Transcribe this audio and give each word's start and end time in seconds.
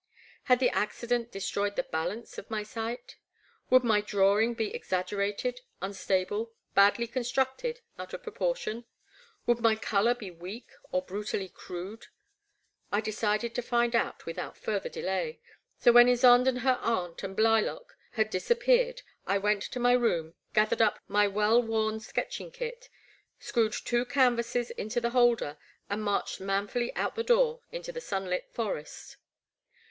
Had 0.45 0.57
the 0.57 0.71
acddent 0.71 1.29
destroyed 1.29 1.75
the 1.75 1.83
balance 1.83 2.39
of 2.39 2.49
my 2.49 2.63
sight? 2.63 3.17
Would 3.69 3.83
my 3.83 4.01
drawing 4.01 4.55
be 4.55 4.73
exaggerated, 4.73 5.61
unstable, 5.79 6.53
badly 6.73 7.05
constructed, 7.05 7.81
out 7.99 8.11
of 8.11 8.23
proportion? 8.23 8.85
Would 9.45 9.59
my 9.59 9.75
colour 9.75 10.15
be 10.15 10.31
weak 10.31 10.69
or 10.91 11.03
brutally 11.03 11.49
crude? 11.49 12.07
I 12.91 12.99
decided 12.99 13.53
to 13.53 13.61
find 13.61 13.95
out 13.95 14.25
without 14.25 14.57
further 14.57 14.89
delay, 14.89 15.39
so 15.77 15.91
when 15.91 16.07
Ysonde 16.07 16.47
and 16.47 16.59
her 16.61 16.79
aunt 16.81 17.21
and 17.21 17.35
Blylock 17.37 17.95
had 18.13 18.31
disappeared, 18.31 19.03
I 19.27 19.37
went 19.37 19.61
to 19.61 19.79
my 19.79 19.91
room, 19.91 20.33
gathered 20.55 20.81
up 20.81 20.97
my 21.07 21.27
well 21.27 21.61
worn 21.61 21.99
sketching 21.99 22.49
kit, 22.49 22.89
screwed 23.37 23.73
two 23.73 24.05
canvases 24.05 24.71
into 24.71 24.99
the 24.99 25.11
holder, 25.11 25.59
and 25.91 26.03
marched 26.03 26.39
manftdly 26.39 26.91
out 26.95 27.13
the 27.13 27.21
door 27.23 27.61
into 27.71 27.91
the 27.91 28.01
sunlit 28.01 28.49
forest. 28.51 29.17